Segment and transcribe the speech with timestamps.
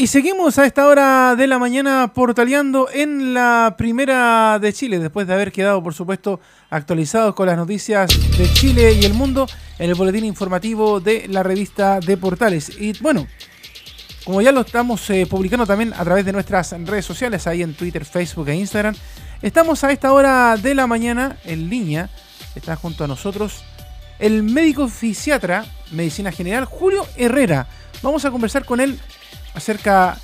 [0.00, 5.26] Y seguimos a esta hora de la mañana portaleando en la primera de Chile, después
[5.26, 8.08] de haber quedado, por supuesto, actualizados con las noticias
[8.38, 9.46] de Chile y el mundo
[9.78, 12.80] en el boletín informativo de la revista de Portales.
[12.80, 13.26] Y bueno,
[14.24, 17.74] como ya lo estamos eh, publicando también a través de nuestras redes sociales, ahí en
[17.74, 18.94] Twitter, Facebook e Instagram,
[19.42, 22.08] estamos a esta hora de la mañana en línea,
[22.54, 23.64] está junto a nosotros
[24.18, 27.66] el médico fisiatra, medicina general, Julio Herrera.
[28.02, 28.98] Vamos a conversar con él
[29.54, 30.18] acerca,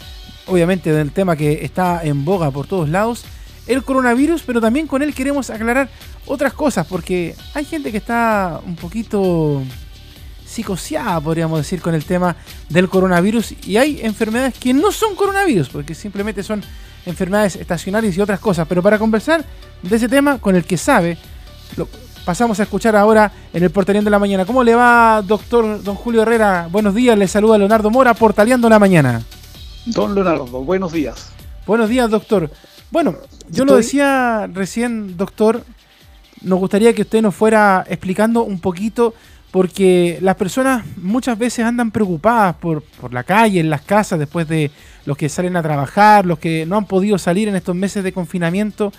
[0.47, 3.25] obviamente, del tema que está en boga por todos lados,
[3.67, 5.89] el coronavirus, pero también con él queremos aclarar
[6.27, 9.63] otras cosas, porque hay gente que está un poquito
[10.47, 12.37] psicoseada, podríamos decir, con el tema
[12.69, 16.63] del coronavirus, y hay enfermedades que no son coronavirus, porque simplemente son
[17.05, 18.67] enfermedades estacionarias y otras cosas.
[18.69, 19.45] Pero para conversar
[19.83, 21.19] de ese tema con el que sabe,
[21.77, 21.89] lo
[22.27, 24.45] pasamos a escuchar ahora en el Portaleando de la Mañana.
[24.45, 26.69] ¿Cómo le va, doctor don Julio Herrera?
[26.73, 29.23] Buenos días, le saluda Leonardo Mora, Portaleando la Mañana.
[29.87, 31.31] Don Leonardo, buenos días.
[31.69, 32.51] Buenos días, doctor.
[32.91, 33.15] Bueno,
[33.49, 35.63] yo lo decía recién, doctor,
[36.43, 39.15] nos gustaría que usted nos fuera explicando un poquito,
[39.53, 44.49] porque las personas muchas veces andan preocupadas por, por la calle, en las casas, después
[44.49, 44.73] de
[45.05, 48.13] los que salen a trabajar, los que no han podido salir en estos meses de
[48.13, 48.93] confinamiento.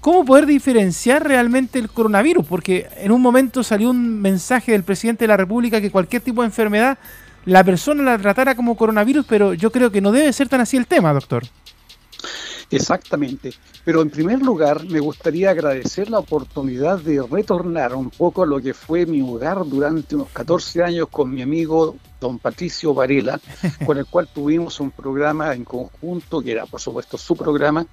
[0.00, 2.46] ¿Cómo poder diferenciar realmente el coronavirus?
[2.46, 6.40] Porque en un momento salió un mensaje del presidente de la República que cualquier tipo
[6.40, 6.98] de enfermedad
[7.44, 10.76] la persona la tratara como coronavirus, pero yo creo que no debe ser tan así
[10.76, 11.44] el tema, doctor.
[12.70, 13.52] Exactamente.
[13.84, 18.60] Pero en primer lugar, me gustaría agradecer la oportunidad de retornar un poco a lo
[18.60, 23.40] que fue mi hogar durante unos 14 años con mi amigo don Patricio Varela,
[23.86, 27.86] con el cual tuvimos un programa en conjunto, que era por supuesto su programa,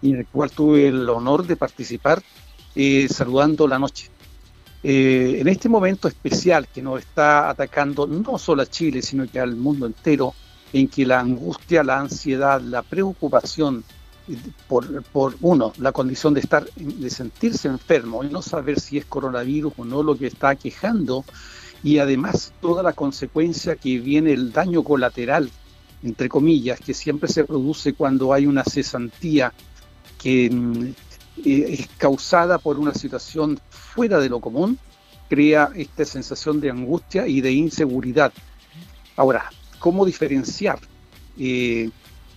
[0.00, 2.22] y en el cual tuve el honor de participar
[2.74, 4.10] eh, saludando la noche.
[4.82, 9.40] Eh, en este momento especial que nos está atacando no solo a Chile, sino que
[9.40, 10.34] al mundo entero,
[10.72, 13.84] en que la angustia, la ansiedad, la preocupación
[14.68, 19.04] por, por, uno, la condición de estar, de sentirse enfermo y no saber si es
[19.04, 21.24] coronavirus o no lo que está quejando,
[21.82, 25.50] y además toda la consecuencia que viene el daño colateral,
[26.02, 29.52] entre comillas, que siempre se produce cuando hay una cesantía
[30.18, 30.84] que mm,
[31.44, 34.78] eh, es causada por una situación fuera de lo común,
[35.28, 38.32] crea esta sensación de angustia y de inseguridad.
[39.16, 40.78] Ahora, ¿cómo diferenciar?
[41.38, 41.90] Eh,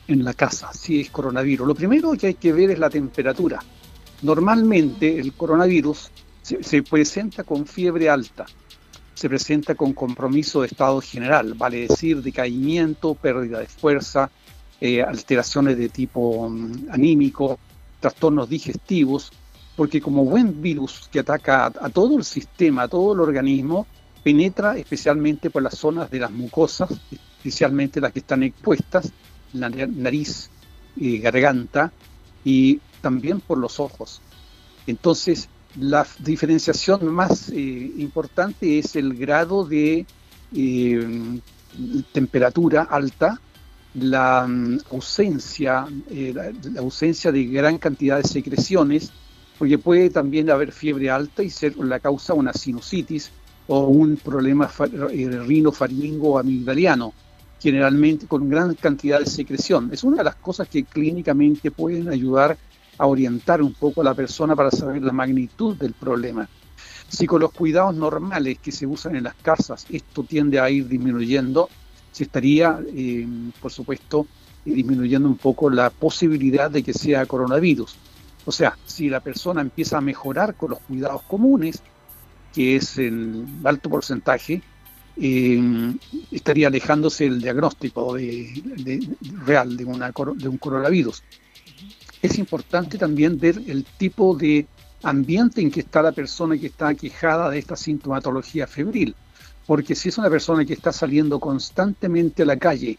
[0.08, 1.68] en la casa si es coronavirus.
[1.68, 3.60] Lo primero que hay que ver es la temperatura.
[4.22, 6.10] Normalmente el coronavirus
[6.42, 8.46] se, presenta con fiebre alta,
[9.14, 14.32] se presenta con compromiso de estado general, vale decir decaimiento, pérdida de fuerza,
[14.80, 17.60] eh, alteraciones de tipo mm, anímico,
[18.00, 19.32] trastornos digestivos,
[19.76, 23.86] porque como buen virus que ataca a, todo el sistema, a todo el organismo,
[24.24, 29.12] penetra especialmente por las zonas de las mucosas, especialmente las que están expuestas,
[29.54, 30.50] nariz
[30.96, 31.92] y garganta
[32.44, 34.22] y también por los ojos.
[34.86, 35.50] Entonces,
[35.80, 37.56] la diferenciación más eh,
[37.98, 40.06] importante es el grado de
[40.56, 41.40] eh,
[42.12, 43.40] temperatura alta,
[43.94, 49.12] la mm, ausencia, eh, la, ausencia de gran cantidad de secreciones,
[49.60, 53.32] porque puede también haber fiebre alta y ser la causa una sinusitis
[53.68, 57.14] o un problema rinofaringo amigdaliano
[57.60, 59.90] generalmente con gran cantidad de secreción.
[59.92, 62.58] Es una de las cosas que clínicamente pueden ayudar
[62.98, 66.48] a orientar un poco a la persona para saber la magnitud del problema.
[67.08, 70.88] Si con los cuidados normales que se usan en las casas esto tiende a ir
[70.88, 71.70] disminuyendo,
[72.12, 73.28] se estaría, eh,
[73.62, 74.28] por supuesto,
[74.66, 77.96] disminuyendo un poco la posibilidad de que sea coronavirus.
[78.46, 81.82] O sea, si la persona empieza a mejorar con los cuidados comunes,
[82.54, 84.62] que es el alto porcentaje,
[85.20, 85.96] eh,
[86.32, 89.02] estaría alejándose el diagnóstico de,
[89.46, 91.24] real de, una, de un coronavirus.
[92.22, 94.68] Es importante también ver el tipo de
[95.04, 99.16] ambiente en que está la persona que está quejada de esta sintomatología febril.
[99.66, 102.98] Porque si es una persona que está saliendo constantemente a la calle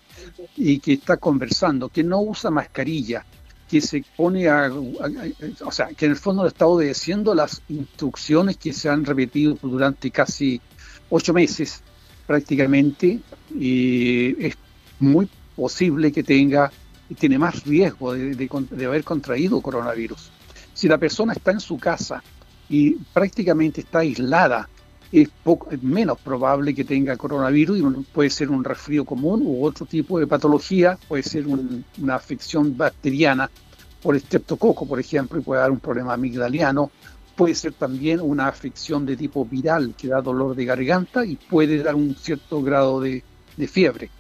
[0.56, 3.24] y que está conversando, que no usa mascarilla,
[3.68, 8.88] que se pone o sea, que en el fondo estado obedeciendo las instrucciones que se
[8.88, 10.60] han repetido durante casi
[11.10, 11.82] ocho meses,
[12.28, 13.20] prácticamente
[13.58, 14.54] y es
[15.00, 16.70] muy posible que tenga
[17.18, 20.30] tiene más riesgo de, haber contraído coronavirus.
[20.74, 22.22] Si la persona está en su casa
[22.68, 24.68] y prácticamente está aislada,
[25.10, 25.30] es,
[25.80, 27.82] menos probable que tenga coronavirus y
[28.12, 33.50] puede ser un resfrío común u otro tipo de patología, puede ser una afección bacteriana
[34.02, 36.90] por estreptococo, por ejemplo, y puede dar un problema amigdaliano
[37.38, 41.80] puede ser también una afección de tipo viral que da dolor de garganta y puede
[41.84, 43.22] dar un cierto grado de,
[43.68, 44.10] fiebre.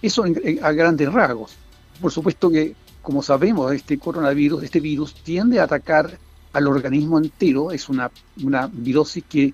[0.00, 0.24] Eso
[0.62, 1.56] a grandes rasgos.
[2.00, 6.16] Por supuesto que, como sabemos, este coronavirus, este virus tiende a atacar
[6.52, 8.12] al organismo entero, es una,
[8.44, 9.52] una virosis que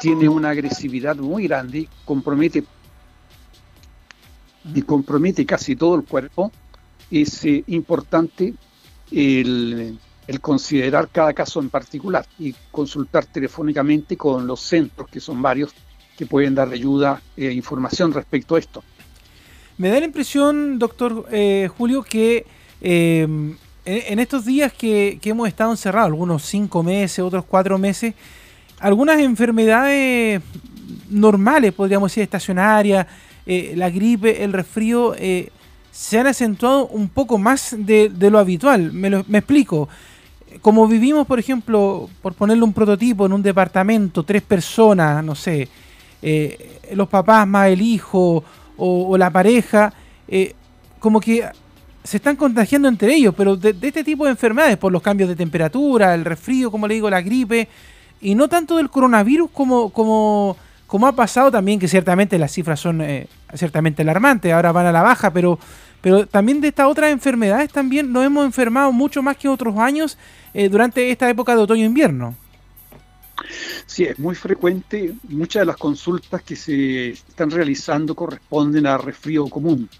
[0.00, 2.62] tiene una agresividad muy grande, compromete
[4.72, 6.52] y compromete casi todo el cuerpo,
[7.10, 8.54] es eh, importante
[9.10, 9.98] el,
[10.40, 15.72] considerar cada caso en particular y consultar telefónicamente con los centros, que son varios,
[16.16, 18.82] que pueden dar ayuda e información respecto a esto.
[19.78, 22.46] Me da la impresión, doctor eh, Julio, que
[22.80, 23.58] en,
[24.18, 28.14] estos días que, que, hemos estado encerrados, algunos cinco meses, otros cuatro meses,
[28.80, 30.42] algunas enfermedades
[31.08, 33.06] normales, podríamos decir, estacionarias,
[33.46, 35.50] eh, la gripe, el resfrío, eh,
[35.90, 38.92] se han acentuado un poco más de, lo habitual.
[38.92, 39.08] Me,
[39.38, 39.88] explico.
[40.60, 45.68] Como vivimos, por ejemplo, por ponerle un prototipo en un departamento, tres personas, no sé,
[46.22, 48.42] eh, los papás más el hijo
[48.76, 49.92] o, la pareja,
[50.98, 51.44] como que
[52.04, 55.28] se están contagiando entre ellos, pero de, de, este tipo de enfermedades, por los cambios
[55.28, 57.68] de temperatura, el resfrío, como le digo, la gripe,
[58.20, 60.56] y no tanto del coronavirus como, como
[60.86, 64.92] como ha pasado también, que ciertamente las cifras son eh, ciertamente alarmantes, ahora van a
[64.92, 65.58] la baja, pero,
[66.06, 70.16] pero también de estas otras enfermedades también nos hemos enfermado mucho más que otros años
[70.54, 72.36] eh, durante esta época de otoño-invierno.
[73.86, 75.14] Sí, es muy frecuente.
[75.24, 79.90] Muchas de las consultas que se están realizando corresponden a resfrío común,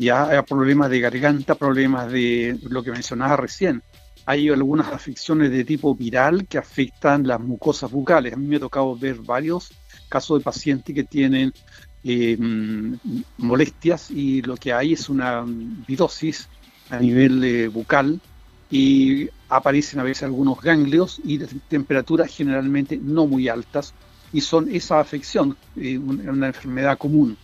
[0.00, 3.84] ya a problemas de garganta, problemas de lo que mencionaba recién.
[4.24, 8.32] Hay algunas afecciones de tipo viral que afectan las mucosas bucales.
[8.32, 9.70] A mí me ha tocado ver varios
[10.08, 11.52] casos de pacientes que tienen
[12.08, 12.38] eh,
[13.38, 15.44] molestias y lo que hay es una
[15.88, 16.48] virosis
[16.88, 18.20] a nivel eh, bucal
[18.70, 23.92] y aparecen a veces algunos ganglios y temperaturas generalmente no muy altas
[24.32, 27.36] y son esa afección, eh, una, enfermedad común,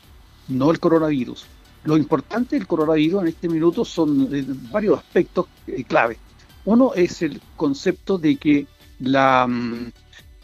[0.47, 1.45] no el coronavirus.
[1.83, 4.29] Lo importante del coronavirus en este minuto son
[4.71, 5.47] varios aspectos
[5.89, 6.19] clave.
[6.67, 8.69] Uno es el concepto de que
[9.01, 9.91] la, mm,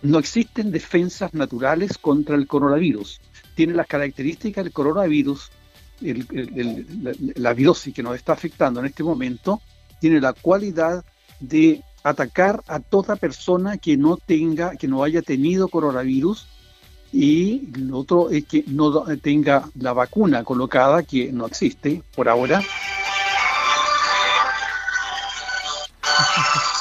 [0.02, 3.20] no existen defensas naturales contra el coronavirus.
[3.58, 5.50] Tiene las características del coronavirus,
[7.34, 9.60] la, virosis que nos está afectando en este momento,
[10.00, 11.04] tiene la cualidad
[11.40, 16.46] de atacar a toda persona que no tenga, que no haya tenido coronavirus
[17.12, 22.62] y lo otro es que no tenga la vacuna colocada, que no existe por ahora.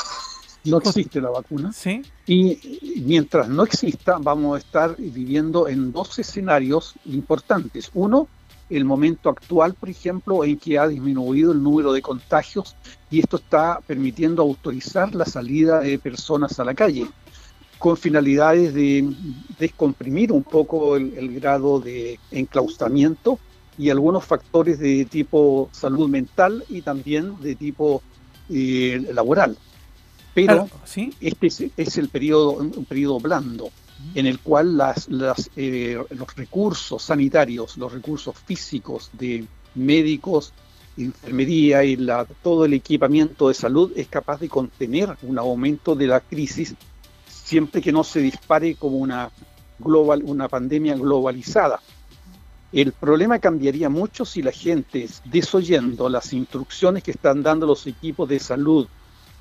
[0.68, 1.72] no existe la vacuna.
[1.72, 2.02] ¿Sí?
[2.26, 7.90] Y mientras no exista, vamos a estar viviendo en dos escenarios importantes.
[7.94, 8.28] Uno,
[8.70, 12.76] el momento actual, por ejemplo, en que ha disminuido el número de contagios
[13.10, 17.08] y esto está permitiendo autorizar la salida de personas a la calle
[17.78, 19.08] con finalidades de
[19.60, 23.40] descomprimir un poco el, grado de enclaustramiento
[23.78, 28.02] y algunos factores de tipo salud mental y también de tipo
[28.50, 29.58] eh, laboral.
[30.38, 30.70] Pero
[31.20, 33.72] este es, el periodo, un periodo blando
[34.14, 35.08] en el cual las,
[35.56, 40.54] eh, los recursos sanitarios, los recursos físicos de médicos,
[40.96, 46.06] enfermería y la, todo el equipamiento de salud es capaz de contener un aumento de
[46.06, 46.76] la crisis
[47.28, 49.32] siempre que no se dispare como una,
[49.80, 51.80] global, una pandemia globalizada.
[52.72, 58.30] El problema cambiaría mucho si la gente, desoyendo las instrucciones que están dando los equipos
[58.30, 58.88] de salud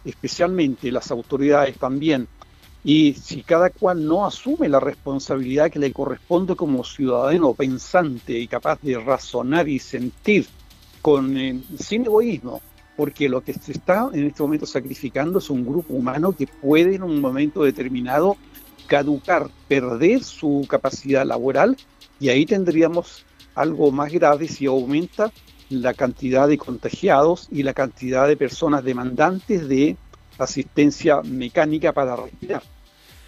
[0.06, 2.28] especialmente las autoridades también,
[2.84, 8.46] y si cada cual no asume la responsabilidad que le corresponde como ciudadano pensante y
[8.46, 10.46] capaz de razonar y sentir
[11.02, 12.60] con, eh, sin egoísmo,
[12.96, 16.94] porque lo que se está en este momento sacrificando es un grupo humano que puede
[16.94, 18.36] en un momento determinado
[18.86, 21.76] caducar, perder su capacidad laboral
[22.20, 23.24] y ahí tendríamos
[23.56, 25.32] algo más grave si aumenta
[25.70, 29.96] la cantidad de contagiados y la cantidad de personas demandantes de
[30.38, 32.62] asistencia mecánica para respirar,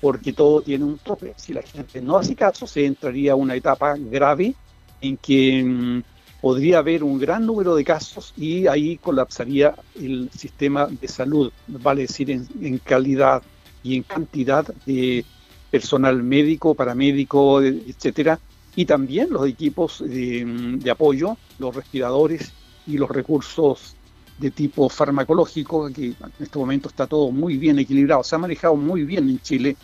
[0.01, 1.35] porque todo tiene un tope.
[1.37, 4.55] Si la gente no hace caso, se entraría a una etapa grave
[5.01, 6.03] en que mm,
[6.41, 12.03] podría haber un gran número de casos y ahí colapsaría el sistema de salud, vale
[12.03, 13.43] decir, en, calidad
[13.83, 15.25] y en cantidad de
[15.71, 18.39] personal médico, paramédico, etcétera,
[18.79, 22.53] y también los equipos de, apoyo, los respiradores
[22.87, 23.97] y los recursos
[24.39, 28.23] de tipo farmacológico, que en este momento está todo muy bien equilibrado.
[28.23, 29.77] Se ha manejado muy bien en Chile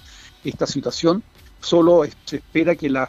[0.44, 1.24] esta situación.
[1.58, 3.08] Solo se espera que, la,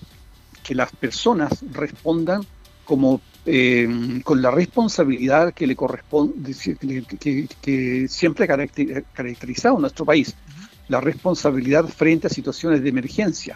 [0.63, 2.41] que las personas respondan
[2.83, 6.55] como eh, con la responsabilidad que le corresponde,
[7.19, 10.33] que, que siempre ha caracterizado a nuestro país,
[10.87, 13.55] la responsabilidad frente a situaciones de emergencia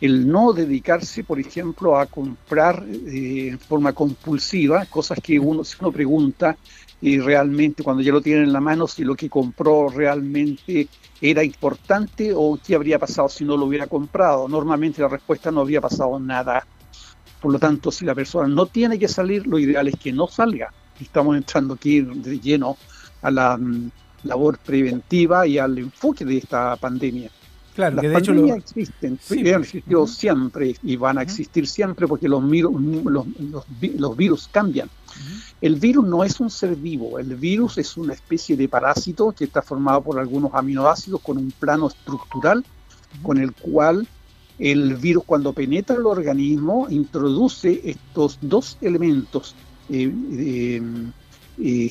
[0.00, 5.76] el no dedicarse, por ejemplo, a comprar eh, en forma compulsiva, cosas que uno, si
[5.80, 6.56] uno pregunta
[7.02, 10.88] y realmente cuando ya lo tiene en la mano, si lo que compró realmente
[11.20, 14.48] era importante o qué habría pasado si no lo hubiera comprado.
[14.48, 16.66] Normalmente la respuesta no habría pasado nada.
[17.40, 20.28] Por lo tanto, si la persona no tiene que salir, lo ideal es que no
[20.28, 20.72] salga.
[21.00, 22.76] Estamos entrando aquí de lleno
[23.22, 23.90] a la mm,
[24.24, 27.30] labor preventiva y al enfoque de esta pandemia.
[27.74, 33.26] Claro, Las pandemias existen, han existido siempre y van a existir siempre porque los, los,
[33.96, 34.90] los, virus cambian.
[35.60, 39.44] El virus no es un ser vivo, el virus es una especie de parásito que
[39.44, 42.64] está formado por algunos aminoácidos con un plano estructural
[43.22, 44.06] con el cual
[44.58, 49.54] el virus cuando penetra el organismo introduce estos dos elementos
[49.88, 50.80] eh,
[51.58, 51.88] eh,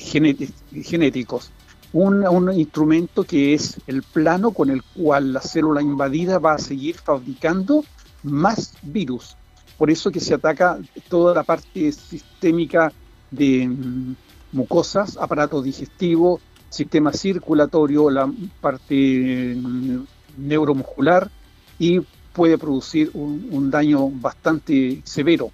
[0.82, 1.50] genéticos
[1.92, 6.96] un, instrumento que es el plano con el cual la célula invadida va a seguir
[6.96, 7.84] fabricando
[8.22, 9.36] más virus.
[9.76, 10.78] Por eso que se ataca
[11.08, 12.92] toda la parte sistémica
[13.30, 14.14] de mm,
[14.52, 18.30] mucosas, aparato digestivo, sistema circulatorio, la
[18.60, 20.04] parte mm,
[20.36, 21.30] neuromuscular
[21.78, 22.00] y
[22.32, 25.50] puede producir un daño bastante severo.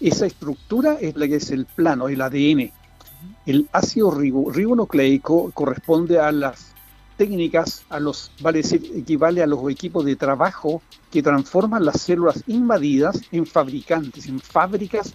[0.00, 2.70] Esa estructura es la que es el plano, el ADN.
[3.46, 6.74] El ácido ribonucleico corresponde a las
[7.16, 12.44] técnicas, a los, vale decir, equivale a los equipos de trabajo que transforman las células
[12.46, 15.14] invadidas en fabricantes, en fábricas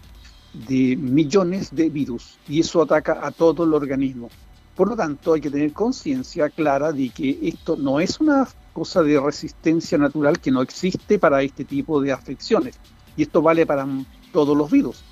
[0.68, 4.30] de millones de virus, y eso ataca a todo el organismo.
[4.76, 9.02] Por lo tanto, hay que tener conciencia clara de que esto no es una cosa
[9.02, 12.76] de resistencia natural que no existe para este tipo de afecciones,
[13.16, 13.88] y esto vale para
[14.32, 15.04] todos los virus.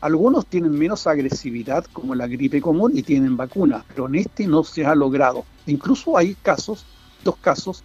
[0.00, 4.62] Algunos tienen menos agresividad, como la gripe común, y tienen vacuna, pero en este no
[4.62, 5.44] se ha logrado.
[5.66, 6.84] Incluso hay casos,
[7.24, 7.82] dos casos,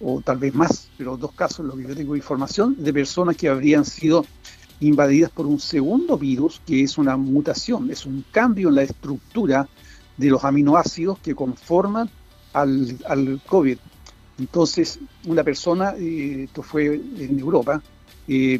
[0.00, 3.48] o tal vez más, pero dos casos, lo que yo tengo información, de personas que
[3.48, 4.26] habrían sido
[4.80, 9.68] invadidas por un segundo virus, que es una mutación, es un cambio en la estructura
[10.16, 12.10] de los aminoácidos que conforman
[12.52, 13.78] al, al COVID.
[14.38, 17.82] Entonces, una persona, eh, esto fue en Europa,
[18.28, 18.58] eh,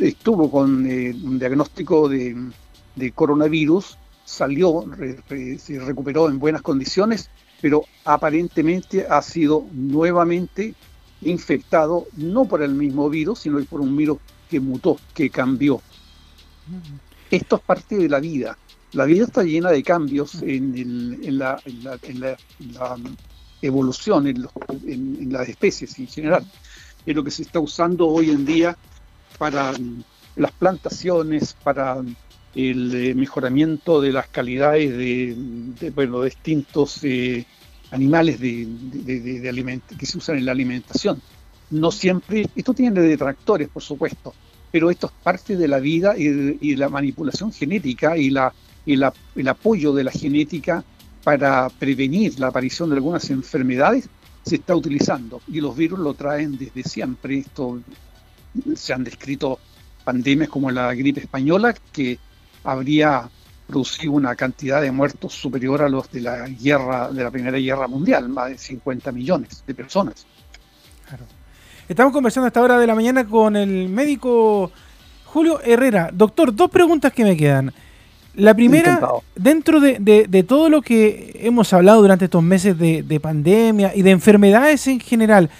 [0.00, 2.52] estuvo con eh, un diagnóstico de,
[3.14, 4.84] coronavirus, salió,
[5.58, 7.30] se recuperó en buenas condiciones,
[7.60, 10.74] pero aparentemente ha sido nuevamente
[11.22, 15.80] infectado no por el mismo virus, sino por un virus que mutó, que cambió.
[17.30, 18.56] Esto es parte de la vida.
[18.92, 21.62] La vida está llena de cambios en, la,
[23.62, 24.48] evolución, en,
[24.86, 26.44] en, las especies en general.
[27.06, 28.76] Es lo que se está usando hoy en día
[29.40, 29.72] para
[30.36, 31.96] las plantaciones, para
[32.54, 37.46] el eh, mejoramiento de las calidades de, bueno, distintos eh,
[37.90, 41.22] animales de, de, que se usan en la alimentación.
[41.70, 44.34] No siempre, esto tiene detractores, por supuesto,
[44.70, 48.34] pero esto es parte de la vida y, la manipulación genética y,
[48.84, 50.84] y el apoyo de la genética
[51.24, 54.06] para prevenir la aparición de algunas enfermedades
[54.44, 57.38] se está utilizando y los virus lo traen desde siempre.
[57.38, 57.80] Esto
[58.74, 59.58] se han descrito
[60.04, 62.18] pandemias como la gripe española, que
[62.64, 63.28] habría
[63.66, 67.86] producido una cantidad de muertos superior a los de la guerra, de la Primera Guerra
[67.86, 70.26] Mundial, más de 50 millones de personas.
[71.88, 74.70] Estamos conversando a esta hora de la mañana con el médico
[75.24, 76.10] Julio Herrera.
[76.12, 77.72] Doctor, dos preguntas que me quedan.
[78.34, 79.00] La primera,
[79.34, 84.10] dentro de, todo lo que hemos hablado durante estos meses de, de pandemia y de
[84.12, 85.50] enfermedades en general,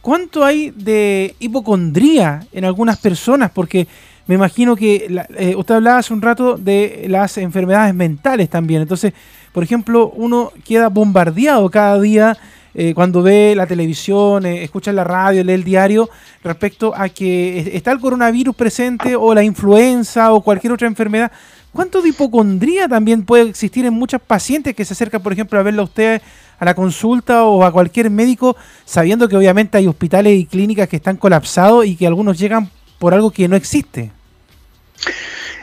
[0.00, 3.50] ¿Cuánto hay de hipocondría en algunas personas?
[3.50, 3.86] Porque
[4.26, 8.80] me imagino que eh, usted hablaba hace un rato de las enfermedades mentales también.
[8.80, 9.12] Entonces,
[9.52, 12.36] por ejemplo, uno queda bombardeado cada día
[12.72, 16.08] eh, cuando ve la televisión, eh, escucha la radio, lee el diario
[16.44, 21.32] respecto a que está el coronavirus presente o la influenza o cualquier otra enfermedad.
[21.72, 25.62] ¿Cuánto de hipocondría también puede existir en muchos pacientes que se acercan, por ejemplo, a
[25.62, 26.22] verla a usted
[26.60, 30.96] a la consulta o a cualquier médico, sabiendo que obviamente hay hospitales y clínicas que
[30.96, 34.12] están colapsados y que algunos llegan por algo que no existe?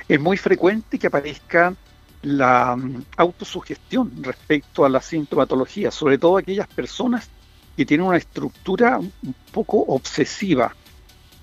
[0.10, 1.76] Es muy frecuente que aparezca
[2.24, 7.30] la mm, autosugestión respecto a la sintomatología, sobre todo aquellas personas
[7.76, 10.76] que tienen una estructura un poco obsesiva,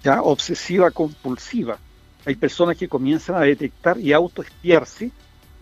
[0.03, 1.79] ya obsesiva compulsiva.
[2.27, 5.13] Hay personas que comienzan a detectar y autoespiarse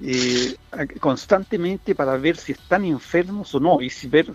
[0.05, 0.57] eh,
[1.01, 4.33] constantemente para ver si están enfermos o no y si ver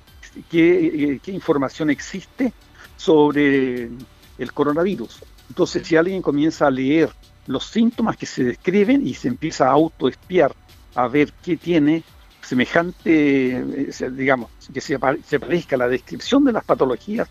[0.49, 2.53] qué, qué información existe
[2.95, 3.89] sobre
[4.37, 5.23] el coronavirus.
[5.49, 7.09] Entonces, si alguien comienza a leer
[7.47, 10.53] los síntomas que se describen y se empieza a autoespiar,
[10.95, 12.03] a ver qué tiene
[12.41, 17.29] semejante, eh, digamos, que se, parezca a la descripción de las patologías,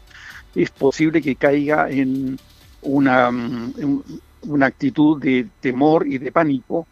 [0.55, 2.39] es posible que caiga en
[2.83, 4.03] una, mm,
[4.43, 6.87] una actitud de temor y de pánico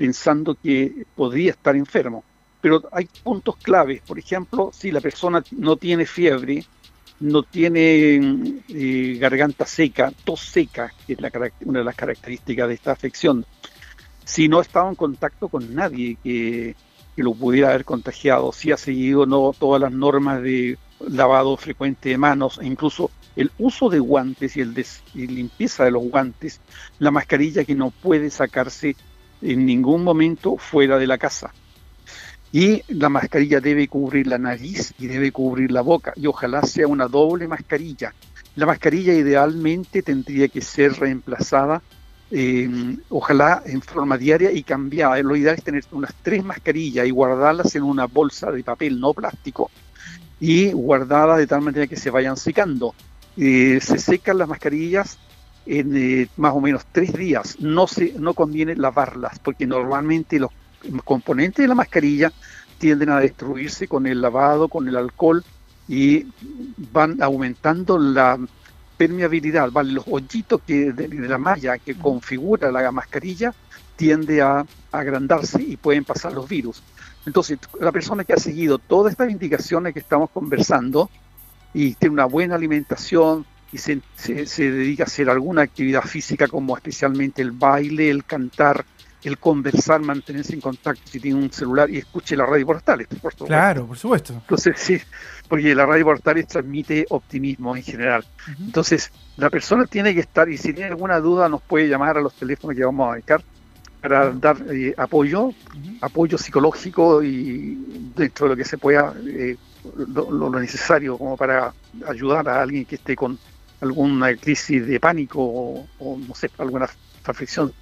[0.00, 2.24] pensando que podría estar enfermo.
[2.62, 6.64] Pero hay puntos claves, por ejemplo, si la persona no tiene fiebre,
[7.20, 11.18] no tiene eh, garganta seca, tos seca, que es
[11.66, 13.44] una de las características de esta afección,
[14.24, 16.74] si no ha estado en contacto con nadie que,
[17.16, 22.16] lo pudiera haber contagiado, si ha seguido no todas las normas de lavado frecuente de
[22.16, 24.72] manos, e incluso el uso de guantes y el
[25.12, 26.62] limpieza de los guantes,
[26.98, 28.96] la mascarilla que no puede sacarse
[29.42, 31.52] en ningún momento fuera de la casa.
[32.52, 36.88] Y la mascarilla debe cubrir la nariz y debe cubrir la boca, y ojalá sea
[36.88, 38.12] una doble mascarilla.
[38.56, 41.80] La mascarilla idealmente tendría que ser reemplazada,
[42.32, 45.22] em, ojalá en forma diaria y cambiada.
[45.22, 49.14] Lo ideal es tener unas tres mascarillas y guardarlas en una bolsa de papel, no
[49.14, 49.70] plástico,
[50.40, 52.94] y guardadas de tal manera que se vayan secando.
[53.36, 55.18] Eh, se secan las mascarillas
[55.66, 57.56] en eh, más o menos tres días.
[57.60, 60.50] No, se, no conviene lavarlas porque normalmente los
[61.04, 62.32] componentes de la mascarilla
[62.78, 65.44] tienden a destruirse con el lavado, con el alcohol
[65.86, 66.26] y
[66.92, 68.38] van aumentando la
[68.96, 69.92] permeabilidad, ¿vale?
[69.92, 73.54] los hoyitos que de, la malla que configura la mascarilla
[73.96, 76.82] tiende a, agrandarse y pueden pasar los virus.
[77.26, 81.10] Entonces, la persona que ha seguido todas estas indicaciones que estamos conversando
[81.72, 86.76] y tiene una buena alimentación y se, se dedica a hacer alguna actividad física como
[86.76, 88.84] especialmente el baile, el cantar,
[89.22, 93.34] el conversar, mantenerse en contacto si tiene un celular y escuche la radio portales, por
[93.34, 94.32] Claro, por supuesto.
[94.32, 94.98] Entonces, sí,
[95.48, 98.24] porque la radio portales transmite optimismo en general.
[98.58, 102.20] Entonces, la persona tiene que estar, y si tiene alguna duda, nos puede llamar a
[102.20, 103.42] los teléfonos que vamos a dedicar
[104.00, 105.52] para dar eh, apoyo,
[106.00, 109.56] apoyo psicológico y dentro de lo que se pueda, eh,
[109.94, 111.74] lo, necesario como para
[112.06, 113.38] ayudar a alguien que esté con
[113.80, 116.88] alguna crisis de pánico o, o no sé, alguna
[117.24, 117.72] aflicción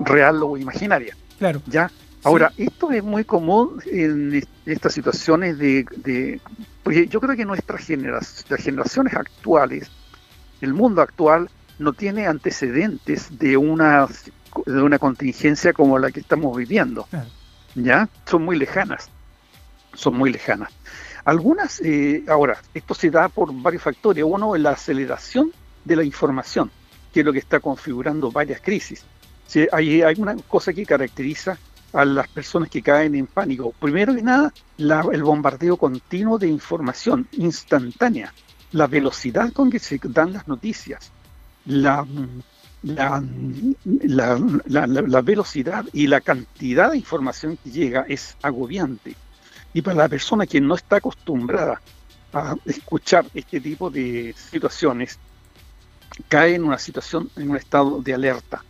[0.00, 1.16] real o imaginaria.
[1.38, 1.62] Claro.
[1.66, 1.90] ¿Ya?
[2.26, 6.40] Ahora, esto es muy común en estas situaciones de,
[6.82, 9.90] Porque yo creo que nuestras generaciones, las generaciones actuales,
[10.60, 14.08] el mundo actual, no tiene antecedentes de una,
[14.66, 17.06] de una contingencia como la que estamos viviendo.
[17.76, 18.08] ¿Ya?
[18.24, 19.08] Son muy lejanas.
[19.94, 20.72] Son muy lejanas.
[21.26, 24.22] Algunas, eh, ahora, esto se da por varios factores.
[24.24, 25.52] Uno, la aceleración
[25.84, 26.70] de la información,
[27.12, 29.04] que es lo que está configurando varias crisis.
[29.44, 31.58] Sí, hay, hay, una cosa que caracteriza
[31.92, 33.72] a las personas que caen en pánico.
[33.72, 38.32] Primero que nada, el bombardeo continuo de información instantánea,
[38.70, 41.10] la velocidad con que se dan las noticias,
[41.64, 42.06] la,
[42.84, 43.20] la,
[44.68, 49.16] la, velocidad y la cantidad de información que llega es agobiante.
[49.76, 51.82] Y para la persona que no está acostumbrada
[52.32, 55.18] a escuchar este tipo de situaciones,
[56.28, 58.64] cae en una situación, en un estado de alerta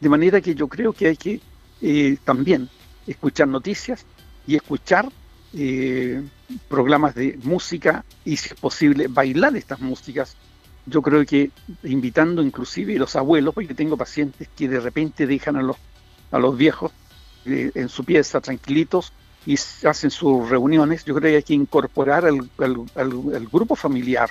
[0.00, 1.40] de manera que yo creo que hay que
[1.82, 2.68] eh, también
[3.06, 4.04] escuchar noticias
[4.46, 5.10] y escuchar
[5.54, 6.22] eh,
[6.68, 10.36] programas de música y si es posible bailar estas músicas.
[10.86, 11.50] Yo creo que
[11.82, 15.76] invitando inclusive los abuelos, porque tengo pacientes que de repente dejan a los,
[16.30, 16.92] a los viejos
[17.46, 19.12] eh, en su pieza tranquilitos
[19.46, 24.30] y hacen sus reuniones, yo creo que hay que incorporar al, al grupo familiar,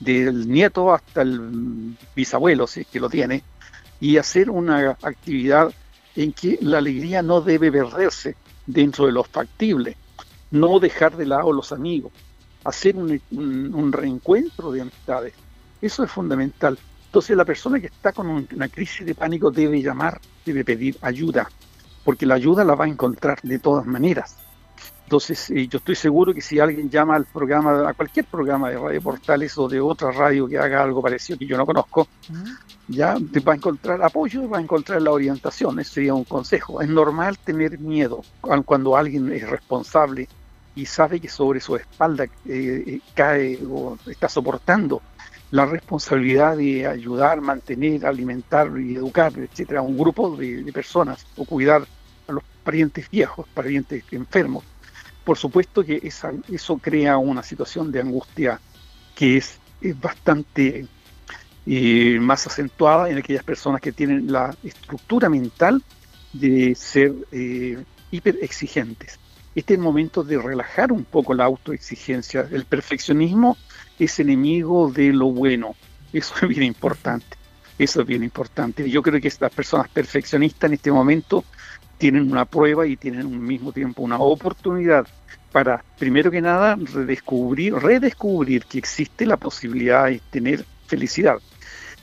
[0.00, 3.42] del nieto hasta el bisabuelo, si es que lo tiene,
[4.00, 5.72] y hacer una actividad
[6.16, 9.96] en que la alegría no debe perderse dentro de lo factible,
[10.50, 12.12] no dejar de lado los amigos,
[12.64, 15.34] hacer un, reencuentro de amistades.
[15.80, 16.78] Eso es fundamental.
[17.06, 21.48] Entonces la persona que está con una crisis de pánico debe llamar, debe pedir ayuda,
[22.04, 24.36] porque la ayuda la va a encontrar de todas maneras.
[25.04, 28.78] Entonces, eh, yo estoy seguro que si alguien llama al programa, a cualquier programa de
[28.78, 32.08] Radio Portales o de otra radio que haga algo parecido que yo no conozco,
[32.88, 35.78] ya va a encontrar apoyo, va a encontrar la orientación.
[35.78, 36.80] Ese sería un consejo.
[36.80, 38.22] Es normal tener miedo
[38.64, 40.26] cuando alguien es responsable
[40.74, 45.02] y sabe que sobre su espalda eh, eh, cae o está soportando
[45.50, 51.44] la responsabilidad de ayudar, mantener, alimentar y educar, etcétera, a un grupo de personas o
[51.44, 51.86] cuidar
[52.26, 54.64] a los parientes viejos, parientes enfermos
[55.24, 58.60] por supuesto que eso crea una situación de angustia
[59.14, 59.58] que es,
[60.00, 60.86] bastante
[61.66, 65.82] eh, más acentuada en aquellas personas que tienen la estructura mental
[66.32, 69.18] de ser eh, hiper exigentes.
[69.54, 72.48] Este es el momento de relajar un poco la autoexigencia.
[72.50, 73.56] El perfeccionismo
[73.98, 75.76] es enemigo de lo bueno.
[76.12, 77.36] Eso es bien importante.
[77.78, 78.88] Eso es bien importante.
[78.88, 81.44] Yo creo que estas personas perfeccionistas en este momento
[82.04, 85.06] tienen una prueba y tienen al mismo tiempo una oportunidad
[85.50, 91.38] para, primero que nada, redescubrir, redescubrir que existe la posibilidad de tener felicidad.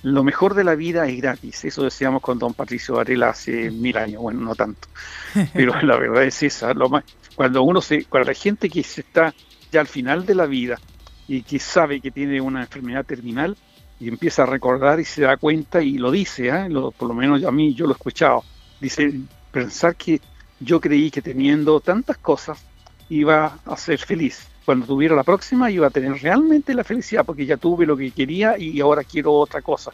[0.02, 1.66] lo mejor de la vida es gratis.
[1.66, 4.88] Eso decíamos con don Patricio Varela hace mil años, bueno, no tanto.
[5.54, 6.74] Pero la verdad es esa.
[6.74, 7.04] Lo más,
[7.36, 9.36] cuando uno se, cuando la gente que se está
[9.72, 10.80] ya al final de la vida
[11.28, 13.56] y que sabe que tiene una enfermedad terminal
[14.00, 16.68] y empieza a recordar y se da cuenta y lo dice, ¿eh?
[16.98, 18.44] por lo menos a mí yo lo he escuchado,
[18.80, 19.14] dice,
[19.52, 20.22] pensar que
[20.60, 22.64] yo creí que teniendo tantas cosas
[23.10, 24.48] iba a ser feliz.
[24.66, 28.12] Cuando tuviera la próxima iba a tener realmente la felicidad porque ya tuve lo que
[28.12, 29.92] quería y ahora quiero otra cosa.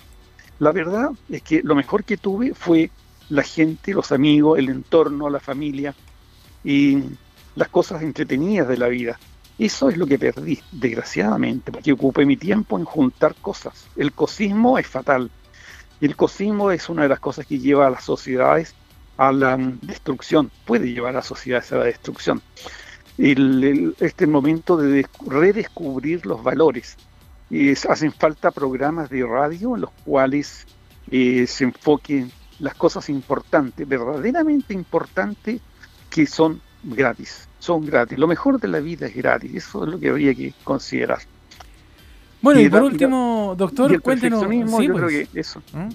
[0.60, 2.92] La verdad es que lo mejor que tuve fue
[3.30, 5.94] la gente, los amigos, el entorno, la familia
[6.64, 6.98] y
[7.56, 9.20] las cosas entretenidas de la vida.
[9.58, 13.88] Eso es lo que perdí, desgraciadamente, porque ocupé mi tiempo en juntar cosas.
[13.96, 15.32] El cosismo es fatal.
[16.00, 18.76] El cosismo es una de las cosas que lleva a las sociedades
[19.18, 22.42] a la destrucción, puede llevar a las sociedades a la destrucción.
[23.18, 26.98] El, este momento de redescubrir los valores.
[27.50, 30.68] Y hacen falta programas de radio en los cuales
[31.10, 35.62] eh, se enfoquen las cosas importantes, verdaderamente importantes,
[36.10, 38.18] que son gratis son gratis.
[38.18, 39.54] Lo mejor de la vida es gratis.
[39.54, 41.20] Eso es lo que habría que considerar.
[42.42, 44.42] Bueno, y, por último, doctor, cuéntenos.
[44.42, 45.30] yo creo pues.
[45.30, 45.62] que eso.
[45.74, 45.90] ¿Mm?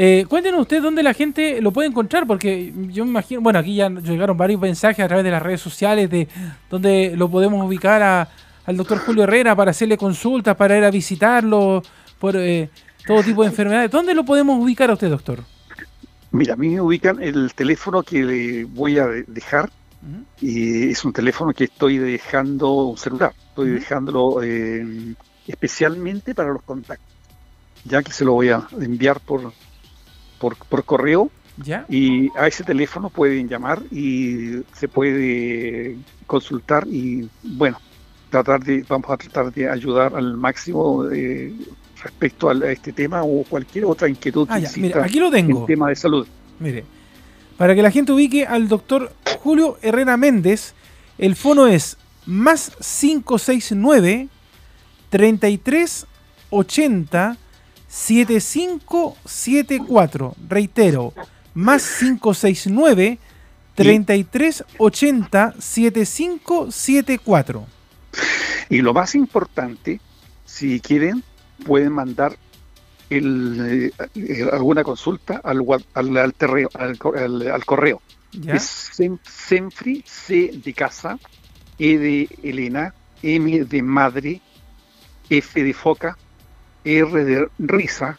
[0.00, 3.74] Eh, cuéntenos usted dónde la gente lo puede encontrar, porque yo me imagino, bueno, aquí
[3.74, 6.28] ya llegaron varios mensajes a través de las redes sociales de
[6.70, 8.28] dónde lo podemos ubicar a,
[8.64, 11.82] al doctor Julio Herrera para hacerle consultas, para ir a visitarlo
[12.20, 12.70] por eh,
[13.08, 13.90] todo tipo de enfermedades.
[13.90, 15.40] ¿Dónde lo podemos ubicar a usted, doctor?
[16.30, 19.68] Mira, a mí me ubican el teléfono que le voy a dejar
[20.40, 25.16] y es un teléfono que estoy dejando, un celular, estoy dejándolo eh,
[25.48, 27.12] especialmente para los contactos,
[27.84, 29.52] ya que se lo voy a enviar por,
[30.38, 31.30] por, correo.
[31.56, 31.86] ¿Ya?
[31.88, 35.96] Y a ese teléfono pueden llamar y se puede
[36.26, 37.80] consultar y bueno,
[38.30, 41.52] tratar de, vamos a tratar de ayudar al máximo eh,
[42.02, 44.60] respecto a este tema o cualquier otra inquietud ah,
[45.02, 45.62] aquí lo tengo.
[45.62, 46.28] en tema de salud.
[46.60, 46.84] Mire,
[47.56, 50.74] para que la gente ubique al doctor Julio Herrera Méndez,
[51.18, 54.28] el fono es más 569
[55.10, 57.36] 3380
[57.88, 60.36] 7574.
[60.48, 61.12] Reitero,
[61.54, 63.18] más 569
[63.74, 67.66] 3380 7574.
[68.70, 70.02] Y lo más importante,
[70.44, 71.24] si quieren,
[71.64, 72.36] pueden mandar
[73.10, 76.34] el, eh, alguna consulta al, al, al,
[76.74, 76.98] al,
[77.64, 78.02] correo.
[78.46, 78.90] Es
[79.22, 81.18] Senfri, C de casa,
[81.78, 84.42] E de Elena, M de madre,
[85.30, 86.18] F de foca,
[86.84, 88.18] R de risa,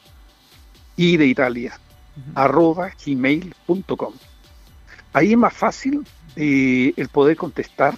[0.96, 1.80] I de Italia,
[2.36, 4.14] arroba gmail.com.
[5.14, 7.96] Ahí es más fácil eh, el poder contestar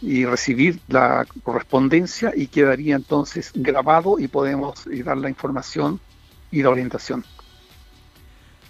[0.00, 6.00] y recibir la correspondencia y quedaría entonces grabado y podemos eh, dar la información
[6.50, 7.24] y la orientación.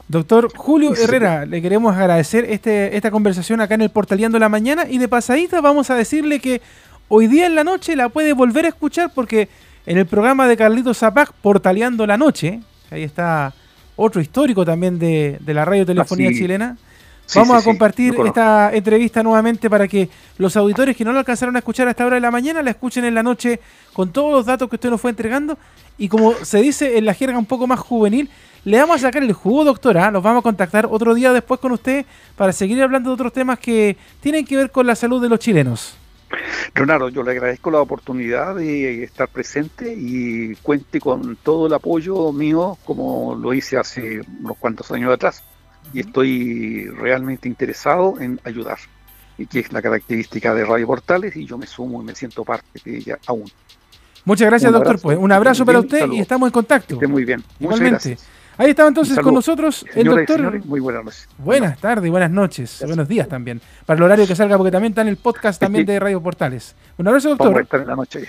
[0.09, 4.87] Doctor Julio Herrera, le queremos agradecer este, esta conversación acá en el Portaleando la Mañana
[4.89, 6.63] y de pasadita vamos a decirle que
[7.09, 9.51] hoy día en la noche la puede volver a escuchar porque
[9.89, 13.55] en el programa de Carlito Zapac, Portaleando la Noche, ahí está
[13.97, 16.77] otro histórico también de, la radio telefonía chilena,
[17.35, 21.61] vamos a compartir esta entrevista nuevamente para que los auditores que no lo alcanzaron a
[21.61, 23.61] escuchar a esta hora de la mañana la escuchen en la noche
[23.95, 25.57] con todos los datos que usted nos fue entregando
[25.97, 28.29] y como se dice en la jerga un poco más juvenil,
[28.65, 30.11] le vamos a sacar el jugo, doctora.
[30.11, 32.05] Nos vamos a contactar otro día después con usted
[32.37, 35.39] para seguir hablando de otros temas que tienen que ver con la salud de los
[35.39, 35.97] chilenos.
[36.75, 42.33] Leonardo, yo le agradezco la oportunidad de estar presente y cuente con todo el apoyo
[42.33, 45.43] mío como lo hice hace unos cuantos años atrás.
[45.93, 48.79] Y estoy realmente interesado en ayudar,
[49.39, 52.45] y que es la característica de Radio Portales y yo me sumo y me siento
[52.45, 53.51] parte de ella aún.
[54.25, 55.01] Muchas gracias, doctor.
[55.01, 56.95] Pues un abrazo para usted y estamos en contacto.
[56.95, 57.43] esté muy bien.
[57.59, 58.29] Muchas gracias.
[58.59, 60.65] Ahí estaba entonces con nosotros el doctor.
[60.67, 61.29] muy buenas noches.
[61.39, 63.61] Buenas tardes, buenas noches, buenos días también.
[63.87, 66.75] Para el horario que salga, porque también está en el podcast también de Radio Portales.
[66.97, 67.47] Un abrazo, doctor.
[67.47, 68.25] Vamos a estar en la noche.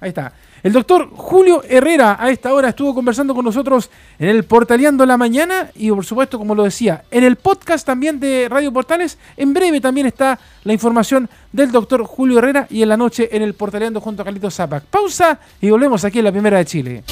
[0.00, 0.32] Ahí está.
[0.62, 5.18] El doctor Julio Herrera a esta hora estuvo conversando con nosotros en el Portaleando la
[5.18, 9.18] Mañana y por supuesto, como lo decía, en el podcast también de Radio Portales.
[9.36, 13.42] En breve también está la información del doctor Julio Herrera y en la noche en
[13.42, 14.84] el Portaleando junto a Carlitos Zapac.
[14.84, 17.04] Pausa y volvemos aquí en la Primera de Chile.